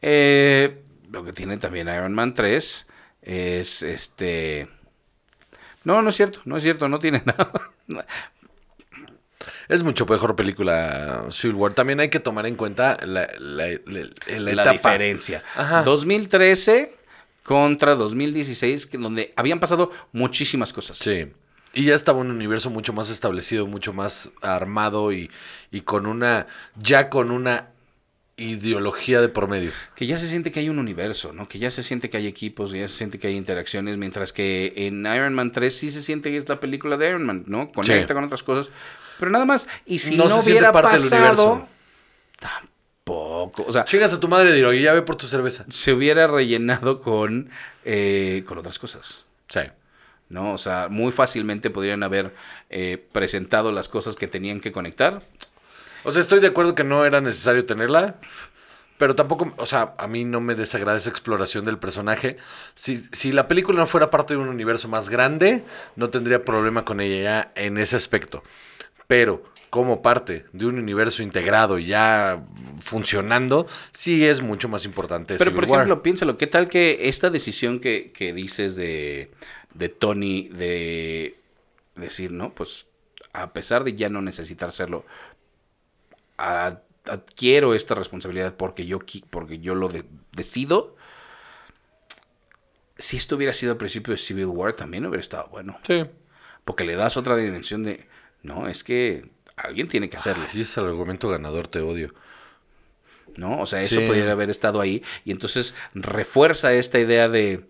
Eh, 0.00 0.82
lo 1.10 1.24
que 1.24 1.32
tiene 1.32 1.56
también 1.58 1.88
Iron 1.88 2.12
Man 2.14 2.34
3 2.34 2.86
es 3.22 3.82
este. 3.82 4.68
No, 5.84 6.00
no 6.02 6.10
es 6.10 6.16
cierto, 6.16 6.40
no 6.44 6.56
es 6.56 6.62
cierto, 6.62 6.88
no 6.88 6.98
tiene 6.98 7.22
nada. 7.26 7.50
Es 9.68 9.82
mucho 9.82 10.06
mejor 10.06 10.36
película 10.36 11.24
Civil 11.30 11.56
War. 11.56 11.74
También 11.74 12.00
hay 12.00 12.08
que 12.08 12.20
tomar 12.20 12.46
en 12.46 12.56
cuenta 12.56 12.96
la, 13.04 13.28
la- 13.38 13.68
la- 13.86 14.08
la 14.26 14.38
la 14.38 14.52
etapa. 14.52 14.72
diferencia. 14.72 15.42
Ajá. 15.56 15.82
2013 15.82 16.94
contra 17.44 17.94
2016, 17.94 18.86
que- 18.86 18.98
donde 18.98 19.32
habían 19.36 19.60
pasado 19.60 19.90
muchísimas 20.12 20.72
cosas. 20.72 20.98
Sí. 20.98 21.26
Y 21.74 21.86
ya 21.86 21.94
estaba 21.94 22.18
un 22.20 22.30
universo 22.30 22.68
mucho 22.70 22.92
más 22.92 23.08
establecido, 23.08 23.66
mucho 23.66 23.92
más 23.92 24.30
armado 24.42 25.10
y, 25.12 25.30
y 25.70 25.80
con 25.80 26.06
una, 26.06 26.46
ya 26.76 27.08
con 27.08 27.30
una 27.30 27.70
ideología 28.36 29.20
de 29.20 29.28
por 29.28 29.48
medio. 29.48 29.70
Que 29.94 30.06
ya 30.06 30.18
se 30.18 30.28
siente 30.28 30.50
que 30.50 30.60
hay 30.60 30.68
un 30.68 30.78
universo, 30.78 31.32
¿no? 31.32 31.48
Que 31.48 31.58
ya 31.58 31.70
se 31.70 31.82
siente 31.82 32.10
que 32.10 32.16
hay 32.18 32.26
equipos, 32.26 32.72
que 32.72 32.80
ya 32.80 32.88
se 32.88 32.96
siente 32.96 33.18
que 33.18 33.28
hay 33.28 33.36
interacciones, 33.36 33.96
mientras 33.96 34.32
que 34.32 34.72
en 34.76 35.06
Iron 35.06 35.34
Man 35.34 35.50
3 35.52 35.74
sí 35.76 35.90
se 35.90 36.02
siente 36.02 36.30
que 36.30 36.36
es 36.38 36.48
la 36.48 36.60
película 36.60 36.96
de 36.96 37.08
Iron 37.08 37.24
Man, 37.24 37.44
¿no? 37.46 37.70
Conecta 37.72 38.08
Sí. 38.08 38.14
con 38.14 38.24
otras 38.24 38.42
cosas. 38.42 38.70
Pero 39.18 39.30
nada 39.30 39.44
más. 39.44 39.66
Y 39.86 39.98
si 40.00 40.16
No 40.16 40.28
no, 40.28 40.40
hubiera 40.40 40.72
parte 40.72 40.98
del 40.98 41.08
pasado, 41.10 41.68
tampoco. 43.04 43.64
O 43.66 43.72
sea, 43.72 43.84
Chingas 43.84 44.12
a 44.12 44.20
tu 44.20 44.28
madre, 44.28 44.52
Diro, 44.52 44.72
y 44.72 44.82
ya 44.82 44.92
ve 44.92 45.02
por 45.02 45.16
tu 45.16 45.26
cerveza. 45.26 45.64
se 45.68 45.92
hubiera 45.92 46.26
rellenado 46.26 47.00
con, 47.00 47.50
eh, 47.84 48.44
con 48.46 48.58
otras 48.58 48.78
cosas. 48.78 49.24
Sí. 49.48 49.60
¿no? 50.28 50.52
O 50.54 50.58
sea, 50.58 50.88
muy 50.88 51.12
fácilmente 51.12 51.70
podrían 51.70 52.02
haber 52.02 52.34
eh, 52.70 53.04
presentado 53.12 53.70
las 53.70 53.88
cosas 53.88 54.16
que 54.16 54.28
tenían 54.28 54.60
que 54.60 54.72
conectar. 54.72 55.22
O 56.04 56.12
sea, 56.12 56.20
estoy 56.20 56.40
de 56.40 56.48
acuerdo 56.48 56.74
que 56.74 56.84
no 56.84 57.04
era 57.04 57.20
necesario 57.20 57.66
tenerla, 57.66 58.16
pero 58.96 59.14
tampoco, 59.14 59.52
o 59.58 59.66
sea, 59.66 59.94
a 59.98 60.06
mí 60.08 60.24
no 60.24 60.40
me 60.40 60.54
desagrada 60.54 60.96
esa 60.96 61.10
exploración 61.10 61.64
del 61.64 61.78
personaje. 61.78 62.38
Si, 62.74 62.96
si 63.12 63.30
la 63.30 63.46
película 63.46 63.78
no 63.78 63.86
fuera 63.86 64.10
parte 64.10 64.34
de 64.34 64.40
un 64.40 64.48
universo 64.48 64.88
más 64.88 65.10
grande, 65.10 65.64
no 65.96 66.08
tendría 66.08 66.44
problema 66.44 66.84
con 66.84 67.00
ella 67.00 67.22
ya 67.22 67.52
en 67.54 67.76
ese 67.76 67.96
aspecto. 67.96 68.42
Pero 69.06 69.44
como 69.72 70.02
parte 70.02 70.44
de 70.52 70.66
un 70.66 70.78
universo 70.78 71.22
integrado 71.22 71.78
y 71.78 71.86
ya 71.86 72.44
funcionando, 72.80 73.66
sí 73.90 74.22
es 74.22 74.42
mucho 74.42 74.68
más 74.68 74.84
importante. 74.84 75.36
Pero, 75.38 75.50
Civil 75.50 75.60
por 75.62 75.70
War. 75.70 75.80
ejemplo, 75.80 76.02
piénsalo, 76.02 76.36
¿qué 76.36 76.46
tal 76.46 76.68
que 76.68 77.08
esta 77.08 77.30
decisión 77.30 77.80
que, 77.80 78.12
que 78.12 78.34
dices 78.34 78.76
de, 78.76 79.30
de 79.72 79.88
Tony 79.88 80.48
de 80.50 81.38
decir, 81.96 82.32
no, 82.32 82.52
pues 82.52 82.84
a 83.32 83.54
pesar 83.54 83.82
de 83.82 83.94
ya 83.96 84.10
no 84.10 84.20
necesitar 84.20 84.68
hacerlo, 84.68 85.06
a- 86.36 86.80
adquiero 87.06 87.74
esta 87.74 87.94
responsabilidad 87.94 88.54
porque 88.54 88.84
yo, 88.84 88.98
porque 89.30 89.58
yo 89.58 89.74
lo 89.74 89.88
de- 89.88 90.04
decido? 90.32 90.96
Si 92.98 93.16
esto 93.16 93.36
hubiera 93.36 93.54
sido 93.54 93.72
al 93.72 93.78
principio 93.78 94.12
de 94.12 94.18
Civil 94.18 94.46
War, 94.48 94.74
también 94.74 95.06
hubiera 95.06 95.22
estado 95.22 95.48
bueno. 95.50 95.78
Sí. 95.86 96.04
Porque 96.66 96.84
le 96.84 96.94
das 96.94 97.16
otra 97.16 97.36
dimensión 97.36 97.82
de, 97.84 98.06
no, 98.42 98.68
es 98.68 98.84
que 98.84 99.30
alguien 99.62 99.88
tiene 99.88 100.08
que 100.10 100.16
hacerlo. 100.16 100.44
Ay, 100.52 100.60
es 100.62 100.76
el 100.76 100.84
argumento 100.86 101.28
ganador, 101.28 101.68
te 101.68 101.80
odio. 101.80 102.14
¿no? 103.36 103.60
O 103.60 103.66
sea, 103.66 103.80
eso 103.80 104.00
Sí. 104.00 104.06
podría 104.06 104.30
haber 104.30 104.50
estado 104.50 104.78
ahí 104.80 105.02
y 105.24 105.30
entonces 105.30 105.74
refuerza 105.94 106.74
esta 106.74 106.98
idea 106.98 107.30
de 107.30 107.64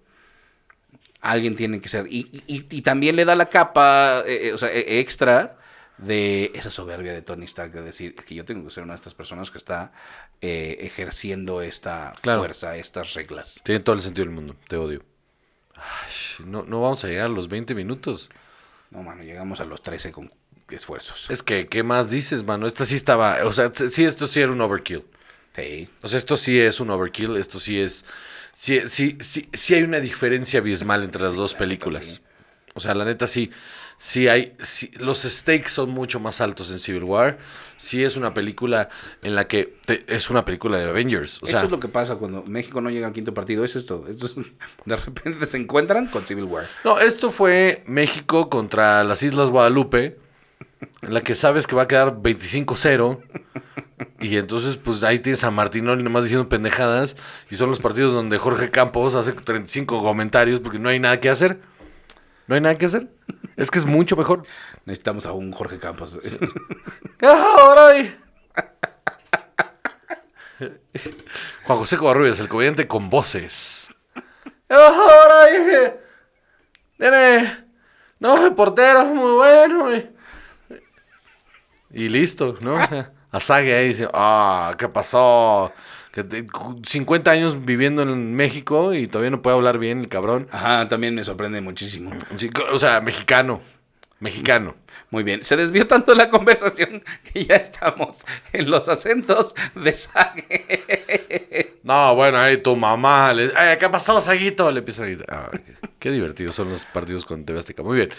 alguien 1.21 1.55
tiene 1.55 1.81
que 1.81 1.89
ser 1.89 2.07
y, 2.09 2.43
y- 2.49 2.67
y 2.69 2.83
también 2.83 3.15
le 3.15 3.25
da 3.25 3.37
la 3.37 3.49
capa, 3.49 4.25
eh, 4.27 4.49
eh, 4.49 4.53
o 4.53 4.59
sea, 4.59 4.71
eh, 4.73 4.99
extra 4.99 5.57
de 5.99 6.51
esa 6.55 6.69
soberbia 6.71 7.13
de 7.13 7.23
Tony 7.23 7.45
Stark 7.45 7.71
de 7.73 7.83
decir 7.83 8.15
"Es 8.19 8.25
que 8.25 8.35
yo 8.35 8.45
tengo 8.45 8.65
que 8.67 8.73
ser 8.75 8.83
una 8.83 8.95
de 8.95 8.97
estas 8.97 9.15
personas 9.15 9.51
que 9.53 9.59
está 9.59 9.93
eh, 10.41 10.79
ejerciendo 10.81 11.63
esta 11.63 12.15
Claro. 12.23 12.41
fuerza, 12.41 12.77
estas 12.77 13.15
reglas. 13.15 13.61
Tiene 13.65 13.81
todo 13.85 13.95
el 13.95 14.03
sentido 14.03 14.25
del 14.25 14.35
mundo, 14.35 14.57
te 14.67 14.75
odio. 14.77 15.05
Ay, 15.77 16.45
no, 16.45 16.65
no 16.65 16.81
vamos 16.81 17.05
a 17.05 17.09
llegar 17.09 17.27
a 17.27 17.29
los 17.29 17.47
20 17.49 17.73
minutos. 17.77 18.31
No, 18.91 19.05
mano, 19.05 19.23
llegamos 19.23 19.61
a 19.61 19.65
los 19.65 19.81
13 19.81 20.11
con 20.11 20.33
esfuerzos. 20.77 21.27
Es 21.31 21.43
que, 21.43 21.67
¿qué 21.69 21.83
más 21.83 22.11
dices, 22.11 22.45
mano? 22.45 22.67
Esta 22.67 22.87
sí 22.87 22.95
estaba, 22.97 23.45
o 23.45 23.53
sea, 23.53 23.73
sí, 23.75 24.05
esto 24.05 24.27
sí 24.27 24.41
era 24.41 24.53
un 24.53 24.61
overkill. 24.61 25.05
Sí. 25.57 25.89
O 26.03 26.09
sea, 26.09 26.19
esto 26.19 26.37
sí 26.37 26.59
es 26.59 26.81
un 26.81 26.91
overkill, 26.91 27.37
esto 27.37 27.59
sí 27.61 27.81
es, 27.81 28.05
sí, 28.55 28.81
sí, 28.87 29.19
sí, 29.21 29.49
sí 29.53 29.75
hay 29.75 29.83
una 29.83 30.01
diferencia 30.01 30.61
abismal 30.61 31.03
entre 31.05 31.23
las 31.23 31.33
Sí, 31.33 31.37
dos 31.39 31.53
la 31.53 31.59
neta, 31.59 31.65
películas. 31.65 32.07
sí. 32.07 32.21
O 32.75 32.81
sea, 32.81 32.95
la 32.95 33.05
neta 33.05 33.27
sí, 33.27 33.51
sí 33.99 34.29
hay, 34.29 34.55
los 34.99 35.25
stakes 35.25 35.69
son 35.69 35.91
mucho 35.91 36.21
más 36.21 36.41
altos 36.41 36.71
en 36.71 36.79
Civil 36.79 37.05
War. 37.05 37.37
Sí 37.77 38.03
es 38.03 38.17
una 38.17 38.33
película 38.33 38.89
en 39.23 39.35
la 39.35 39.47
que 39.47 39.77
te- 39.85 40.07
es 40.09 40.31
una 40.31 40.47
película 40.47 40.79
de 40.79 40.85
Avengers. 40.89 41.43
O 41.43 41.47
sea, 41.47 41.57
Esto 41.57 41.67
es 41.67 41.71
lo 41.71 41.79
que 41.81 41.89
pasa 41.89 42.17
cuando 42.17 42.43
México 42.45 42.81
no 42.81 42.89
llega 42.89 43.09
al 43.09 43.13
quinto 43.13 43.35
partido, 43.35 43.63
es 43.67 43.77
esto. 43.77 44.07
Esto 44.09 44.25
es- 44.25 44.37
de 44.87 44.97
repente 44.97 45.45
se 45.47 45.59
encuentran 45.59 46.07
con 46.07 46.25
Civil 46.25 46.45
War. 46.45 46.67
No, 46.83 46.99
esto 46.99 47.31
fue 47.31 47.83
México 47.87 48.49
contra 48.49 49.05
las 49.05 49.23
Islas 49.23 49.51
Guadalupe, 49.51 50.17
en 51.03 51.15
la 51.15 51.21
que 51.21 51.35
sabes 51.35 51.67
que 51.67 51.75
va 51.75 51.83
a 51.83 51.89
quedar 51.89 52.17
25-0. 52.17 53.21
Y 54.21 54.37
entonces, 54.37 54.77
pues 54.77 55.03
ahí 55.03 55.19
tienes 55.19 55.43
a 55.45 55.51
Martinoli 55.51 56.03
nomás 56.03 56.25
diciendo 56.25 56.49
pendejadas. 56.49 57.17
Y 57.51 57.57
son 57.57 57.71
los 57.71 57.81
partidos 57.81 58.13
donde 58.13 58.39
Jorge 58.39 58.71
Campos 58.71 59.15
hace 59.15 59.33
35 59.33 60.03
comentarios 60.03 60.61
porque 60.61 60.79
no 60.79 60.89
hay 60.89 61.01
nada 61.01 61.21
que 61.21 61.29
hacer. 61.29 61.61
No 62.47 62.55
hay 62.55 62.61
nada 62.61 62.77
que 62.77 62.87
hacer. 62.87 63.09
Es 63.57 63.71
que 63.71 63.79
es 63.79 63.87
mucho 63.87 64.17
mejor. 64.17 64.45
Necesitamos 64.85 65.27
a 65.27 65.33
un 65.33 65.53
Jorge 65.53 65.79
Campos. 65.79 66.19
Ahora. 67.23 68.19
Juan 71.65 71.79
José 71.79 71.97
Covarrubias, 71.97 72.39
el 72.39 72.49
comediante 72.49 72.87
con 72.87 73.11
voces. 73.11 73.89
Ahora. 74.69 75.47
Tiene. 76.99 77.65
No, 78.21 78.47
el 78.47 78.55
portero 78.55 79.03
es 79.03 79.09
muy 79.09 79.33
bueno. 79.33 79.89
Y, 81.93 82.09
listo, 82.09 82.57
¿no? 82.61 82.75
O 82.75 82.87
sea, 82.87 83.13
Azague 83.31 83.75
ahí 83.75 83.89
dice, 83.89 84.09
ah, 84.13 84.75
¿qué 84.79 84.89
pasó? 84.89 85.73
Que 86.13 86.23
te- 86.25 86.47
50 86.87 87.31
años 87.31 87.65
viviendo 87.65 88.03
en 88.03 88.35
México 88.35 88.93
y 88.95 89.07
todavía 89.07 89.31
no 89.31 89.41
puede 89.43 89.57
hablar 89.57 89.79
bien 89.79 90.01
el 90.01 90.09
cabrón. 90.09 90.49
Ajá, 90.53 90.89
también 90.89 91.15
me 91.15 91.25
sorprende 91.25 91.61
muchísimo. 91.61 92.11
Sí, 92.37 92.51
O 92.73 92.79
sea, 92.79 93.01
mexicano. 93.01 93.61
Mexicano. 94.21 94.77
Muy 95.11 95.25
bien, 95.25 95.43
se 95.43 95.57
desvió 95.57 95.87
tanto 95.87 96.15
la 96.15 96.29
conversación 96.31 97.03
que 97.33 97.45
ya 97.45 97.57
estamos 97.57 98.23
en 98.53 98.71
los 98.71 98.89
acentos 98.89 99.55
de 99.75 99.95
Sage. 99.95 101.75
No, 101.83 102.15
bueno, 102.15 102.39
ahí 102.39 102.59
tu 102.59 102.77
mamá. 102.77 103.33
Le, 103.35 103.51
"Ay, 103.57 103.77
¿Qué 103.79 103.89
pasó, 103.89 104.21
Saguito? 104.21 104.71
Le 104.71 104.79
empieza 104.79 105.03
a 105.03 105.07
gritar. 105.07 105.51
Qué, 105.51 105.75
qué 105.99 106.11
divertidos 106.11 106.55
son 106.55 106.71
los 106.71 106.85
partidos 106.85 107.25
con 107.25 107.45
TV 107.45 107.59
Azteca. 107.59 107.83
Muy 107.83 107.97
bien. 107.97 108.11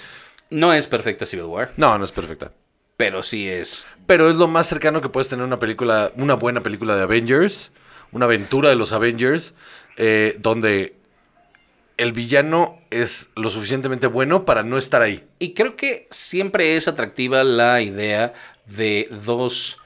No 0.49 0.73
es 0.73 0.85
perfecta 0.87 1.25
Civil 1.25 1.45
War, 1.45 1.71
No, 1.77 1.97
no 1.97 2.03
es 2.05 2.11
perfecta. 2.11 2.51
Pero 2.97 3.23
sí 3.23 3.49
es. 3.49 3.87
Pero 4.05 4.29
es 4.29 4.35
lo 4.35 4.47
más 4.47 4.67
cercano 4.67 5.01
que 5.01 5.09
puedes 5.09 5.29
tener 5.29 5.45
una 5.45 5.59
película, 5.59 6.11
una 6.15 6.35
buena 6.35 6.61
película 6.61 6.95
de 6.95 7.03
Avengers, 7.03 7.71
una 8.11 8.25
aventura 8.25 8.69
de 8.69 8.75
los 8.75 8.91
Avengers, 8.91 9.53
eh, 9.97 10.37
donde 10.39 10.95
el 11.97 12.11
villano 12.11 12.79
es 12.89 13.29
lo 13.35 13.49
suficientemente 13.49 14.07
bueno 14.07 14.45
para 14.45 14.63
no 14.63 14.77
estar 14.77 15.01
ahí. 15.01 15.23
Y 15.39 15.53
creo 15.53 15.75
que 15.75 16.07
siempre 16.11 16.75
es 16.75 16.87
atractiva 16.87 17.43
la 17.43 17.81
idea 17.81 18.33
de 18.65 19.07
dos 19.25 19.77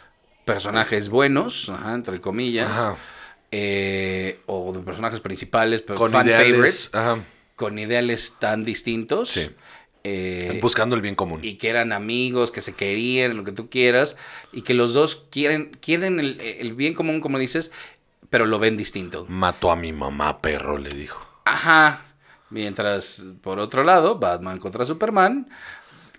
personajes 0.46 1.10
buenos, 1.10 1.70
ajá, 1.70 1.94
entre 1.94 2.22
comillas, 2.22 2.70
Ajá. 2.72 2.98
eh, 3.52 4.40
o 4.46 4.72
de 4.74 4.80
personajes 4.80 5.20
principales, 5.20 5.82
pero 5.82 6.00
Con 6.00 6.12
fan 6.12 6.26
ideales. 6.28 6.50
favorites, 6.52 6.90
ajá, 6.94 7.24
con 7.56 7.80
ideales 7.80 8.36
tan 8.40 8.64
distintos. 8.64 9.30
Sí. 9.30 9.50
Eh, 10.04 10.60
buscando 10.62 10.96
el 10.96 11.02
bien 11.02 11.16
común. 11.16 11.42
y 11.44 11.56
que 11.56 11.70
eran 11.70 11.92
amigos, 11.92 12.52
que 12.52 12.62
se 12.62 12.74
querían, 12.74 13.38
lo 13.38 13.44
que 13.44 13.52
tú 13.52 13.70
quieras, 13.70 14.16
y 14.52 14.62
que 14.62 14.74
los 14.74 14.94
dos 14.94 15.28
quieren, 15.30 15.78
quieren 15.82 16.20
el, 16.20 16.40
el 16.40 16.74
bien 16.74 16.94
común, 16.94 17.20
como 17.22 17.40
dices, 17.40 17.72
pero 18.30 18.46
lo 18.46 18.60
ven 18.60 18.78
distinto. 18.78 19.26
Mató 19.28 19.72
a 19.72 19.76
mi 19.76 19.94
mamá, 19.94 20.42
perro, 20.42 20.78
le 20.78 20.90
dijo. 20.90 21.26
Ajá. 21.46 22.04
Mientras, 22.50 23.22
por 23.42 23.60
otro 23.60 23.84
lado, 23.84 24.20
Batman 24.20 24.58
contra 24.58 24.86
Superman, 24.86 25.50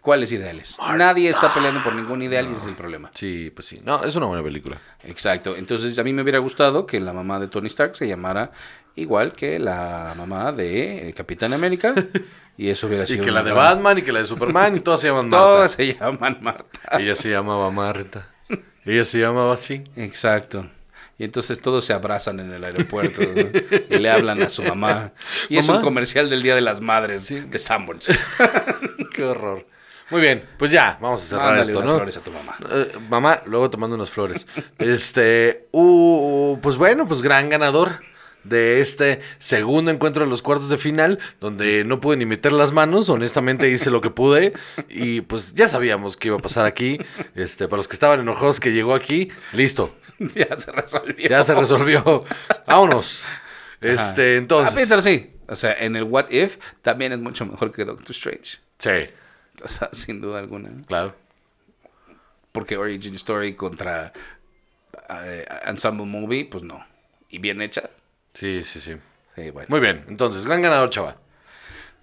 ¿cuáles 0.01 0.31
ideales? 0.33 0.77
Nadie 0.97 1.31
está 1.31 1.53
peleando 1.55 1.83
por 1.83 1.95
ningún 1.95 2.23
ideal 2.23 2.47
y 2.49 2.53
ese 2.53 2.63
es 2.63 2.67
el 2.69 2.77
problema. 2.77 3.11
Sí, 3.15 3.51
pues 3.55 3.67
sí. 3.67 3.81
No, 3.83 4.05
es 4.05 4.15
una 4.15 4.27
buena 4.27 4.43
película. 4.43 4.79
Exacto. 5.05 5.57
Entonces, 5.57 5.99
a 5.99 6.05
mí 6.05 6.13
me 6.13 6.23
hubiera 6.23 6.39
gustado 6.39 6.87
que 6.87 7.01
la 7.01 7.13
mamá 7.13 7.41
de 7.41 7.49
Tony 7.49 7.69
Stark 7.69 7.97
se 7.97 8.07
llamara 8.07 8.53
igual 8.95 9.33
que 9.33 9.59
la 9.59 10.15
mamá 10.17 10.53
de 10.53 11.09
eh, 11.09 11.13
Capitán 11.15 11.53
América. 11.53 11.95
Y 12.59 12.69
eso 12.69 12.87
hubiera 12.89 13.05
Y 13.05 13.07
sido. 13.07 13.25
que 13.25 13.31
la 13.31 13.43
de 13.43 13.53
gran- 13.53 13.65
Batman 13.77 13.99
y 13.99 14.03
que 14.03 14.13
la 14.13 14.19
de 14.19 14.27
Superman 14.27 14.77
y 14.77 14.81
todas 14.81 15.01
se 15.01 15.07
llaman 15.09 15.29
Marta. 15.31 15.47
Todas 15.47 15.71
se 15.73 15.95
llaman 15.95 16.39
Marta. 16.41 16.99
Ella 16.99 17.15
se 17.15 17.31
llamaba 17.31 17.71
Marta. 17.71 18.29
Ella 18.85 19.05
se 19.07 19.19
llamaba 19.19 19.55
así. 19.55 19.85
Exacto. 19.97 20.67
Y 21.19 21.25
entonces 21.25 21.61
todos 21.61 21.85
se 21.85 21.93
abrazan 21.93 22.39
en 22.41 22.53
el 22.53 22.63
aeropuerto 22.65 23.23
¿no? 23.23 23.97
y 23.97 23.99
le 23.99 24.11
hablan 24.11 24.43
a 24.43 24.49
su 24.49 24.63
mamá. 24.63 25.13
Y 25.49 25.59
es 25.59 25.69
un 25.69 25.81
comercial 25.83 26.29
del 26.31 26.43
Día 26.43 26.55
de 26.55 26.61
las 26.61 26.81
Madres 26.81 27.29
de 27.29 27.59
Sanborns. 27.59 28.09
Qué 29.15 29.25
horror. 29.25 29.67
Muy 30.11 30.21
bien, 30.23 30.45
pues 30.59 30.71
ya, 30.71 30.97
vamos 31.03 31.23
a 31.23 31.27
cerrar 31.27 31.45
Mándale 31.49 31.63
esto, 31.63 31.79
unas 31.81 31.91
¿no? 31.91 31.97
flores 31.97 32.17
a 32.17 32.21
tu 32.21 32.31
mamá. 32.31 32.57
Eh, 32.71 32.93
mamá, 33.11 33.43
luego 33.47 33.69
tomando 33.69 33.95
unas 33.97 34.11
flores. 34.11 34.47
Este, 34.79 35.67
uh, 35.73 36.57
pues 36.63 36.77
bueno, 36.77 37.07
pues 37.07 37.21
gran 37.21 37.51
ganador 37.51 38.01
de 38.45 38.81
este 38.81 39.21
segundo 39.39 39.91
encuentro 39.91 40.25
de 40.25 40.31
los 40.31 40.43
cuartos 40.43 40.69
de 40.69 40.79
final, 40.79 41.19
donde 41.41 41.85
no 41.85 42.01
pude 42.01 42.17
ni 42.17 42.25
meter 42.27 42.53
las 42.53 42.73
manos, 42.73 43.09
honestamente 43.09 43.69
hice 43.71 43.91
lo 43.91 44.01
que 44.01 44.11
pude 44.11 44.53
y 44.89 45.21
pues 45.23 45.55
ya 45.55 45.69
sabíamos 45.69 46.17
que 46.17 46.29
iba 46.29 46.37
a 46.39 46.41
pasar 46.41 46.65
aquí. 46.67 46.99
Este, 47.35 47.67
para 47.69 47.79
los 47.79 47.89
que 47.89 47.95
estaban 47.95 48.21
enojados 48.21 48.61
que 48.61 48.73
llegó 48.73 48.95
aquí, 48.95 49.29
listo, 49.53 49.95
ya 50.35 50.57
se 50.59 50.73
resolvió. 50.73 51.29
ya 51.29 51.45
se 51.45 51.55
resolvió. 51.55 52.25
Vámonos. 52.67 53.27
Ajá. 53.27 53.43
Este, 53.81 54.35
Ah, 54.35 54.39
entonces, 54.39 54.75
piénsalo 54.75 55.01
así. 55.01 55.31
O 55.47 55.57
sea, 55.57 55.73
en 55.79 55.97
el 55.97 56.03
What 56.05 56.31
If 56.31 56.59
también 56.83 57.13
es 57.13 57.19
mucho 57.21 57.47
mejor 57.47 57.73
que 57.73 57.85
Doctor 57.85 58.11
Strange. 58.11 58.59
sí, 58.79 58.91
O 59.63 59.69
sea, 59.69 59.89
sin 59.93 60.21
duda 60.21 60.39
alguna. 60.41 60.71
claro. 60.87 61.15
Porque 62.53 62.77
Origin 62.77 63.15
Story 63.15 63.55
contra 63.55 64.13
eh, 65.25 65.47
Ensemble 65.67 66.07
Movie, 66.07 66.47
pues 66.47 66.63
no. 66.65 66.85
Y 67.29 67.39
bien 67.39 67.61
hecha. 67.63 67.91
Sí, 68.39 68.63
sí, 68.65 68.81
sí. 68.81 68.95
Sí, 69.35 69.51
bueno. 69.51 69.67
Muy 69.69 69.81
bien, 69.81 70.05
entonces, 70.09 70.47
gran 70.47 70.63
ganador, 70.63 70.91
chaval. 70.91 71.17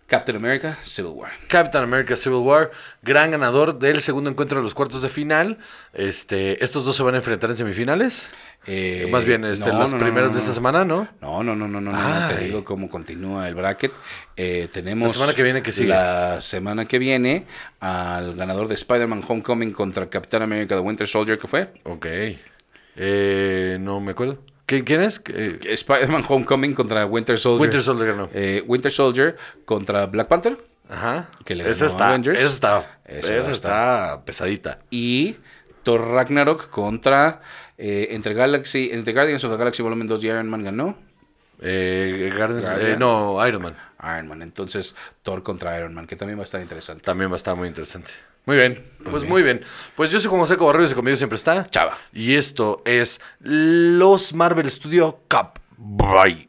Captain 0.08 0.36
America, 0.36 0.78
Civil 0.84 1.14
War. 1.16 1.32
Captain 1.48 1.84
America 1.84 2.16
Civil 2.16 2.40
War, 2.40 2.72
gran 3.02 3.32
ganador 3.32 3.80
del 3.80 4.02
segundo 4.02 4.30
encuentro 4.30 4.60
de 4.60 4.64
los 4.64 4.76
cuartos 4.76 5.02
de 5.02 5.10
final. 5.10 5.58
Este, 5.94 6.64
estos 6.64 6.86
dos 6.86 6.96
se 6.96 7.04
van 7.04 7.16
a 7.16 7.18
enfrentar 7.18 7.50
en 7.50 7.58
semifinales. 7.58 8.28
Eh, 8.68 9.08
Más 9.12 9.24
bien, 9.26 9.46
este, 9.46 9.72
no, 9.72 9.80
las 9.80 9.94
no, 9.94 9.98
de 9.98 10.40
esta 10.40 10.54
semana, 10.54 10.84
¿no? 10.86 11.08
No, 11.22 11.42
no, 11.42 11.56
no, 11.56 11.68
no, 11.68 11.80
no, 11.80 12.28
te 12.28 12.44
digo 12.44 12.64
cómo 12.66 12.90
continúa 12.90 13.48
el 13.48 13.56
bracket. 13.56 13.94
Eh, 14.36 14.68
tenemos 14.72 15.08
La 15.08 15.14
semana 15.14 15.34
que 15.34 15.42
viene, 15.42 15.64
¿qué 15.64 15.72
sigue? 15.72 15.88
La 15.90 16.42
semana 16.42 16.86
que 16.86 17.00
viene 17.00 17.46
al 17.80 18.36
ganador 18.36 18.68
de 18.68 18.76
Spider-Man 18.76 19.24
Homecoming 19.28 19.72
contra 19.72 20.08
Capitán 20.10 20.42
América 20.44 20.76
The 20.76 20.82
Winter 20.82 21.08
Soldier, 21.08 21.40
¿qué 21.40 21.48
fue? 21.48 21.70
Ok. 21.84 22.06
Eh, 22.98 23.78
no 23.80 24.02
me 24.02 24.12
acuerdo. 24.12 24.38
¿Quién, 24.66 24.84
quién 24.84 25.02
es? 25.02 25.22
Eh, 25.28 25.60
Spider-Man 25.64 26.24
Homecoming 26.28 26.74
contra 26.74 27.06
Winter 27.06 27.38
Soldier. 27.38 27.62
Winter 27.62 27.82
Soldier 27.82 28.08
ganó. 28.08 28.30
Eh, 28.34 28.64
Winter 28.66 28.92
Soldier 28.92 29.36
contra 29.66 30.06
Black 30.08 30.28
Panther. 30.28 30.58
Ajá. 30.90 31.30
que 31.44 31.56
le 31.56 31.70
esa 31.70 31.88
está, 31.88 32.10
Avengers. 32.10 32.40
esa 32.40 32.54
está, 32.54 33.00
Esa 33.06 33.52
está 33.52 34.22
pesadita. 34.26 34.80
Y 34.92 35.38
Thor 35.84 36.10
Ragnarok 36.10 36.70
contra 36.70 37.42
eh, 37.78 38.10
entre 38.12 38.34
Galaxy, 38.34 38.90
entre 38.92 39.14
Guardians 39.14 39.44
of 39.44 39.52
the 39.52 39.58
Galaxy 39.58 39.84
Volumen 39.84 40.08
2 40.08 40.24
y 40.24 40.28
Iron 40.28 40.50
Man 40.50 40.64
ganó. 40.64 40.98
Eh, 41.62 42.32
Guardians- 42.36 42.66
Guardians. 42.66 42.94
eh, 42.94 42.98
no, 42.98 43.46
Iron 43.48 43.62
Man. 43.64 43.76
Iron 44.02 44.28
Man. 44.28 44.42
Entonces, 44.42 44.96
Thor 45.24 45.42
contra 45.44 45.78
Iron 45.78 45.94
Man, 45.94 46.06
que 46.08 46.16
también 46.16 46.38
va 46.38 46.44
a 46.44 46.46
estar 46.46 46.62
interesante. 46.62 47.04
También 47.04 47.30
va 47.30 47.36
a 47.36 47.38
estar 47.38 47.56
muy 47.56 47.68
interesante. 47.68 48.12
Muy 48.46 48.58
bien, 48.58 48.86
pues 49.10 49.24
muy 49.24 49.42
bien. 49.42 49.64
Pues 49.96 50.12
yo 50.12 50.20
soy 50.20 50.30
como 50.30 50.46
Seco 50.46 50.68
Barrio 50.68 50.86
y 50.86 50.94
conmigo 50.94 51.18
siempre 51.18 51.36
está. 51.36 51.66
Chava. 51.66 51.98
Y 52.14 52.36
esto 52.36 52.84
es 52.86 53.20
los 53.40 54.34
Marvel 54.34 54.70
Studio 54.70 55.22
Cup. 55.28 55.60
Bye. 55.78 56.46